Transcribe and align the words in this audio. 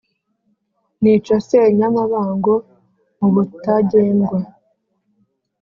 nica 1.01 1.35
Senyamabango 1.47 2.55
mu 3.17 3.27
Butagendwa; 3.33 4.37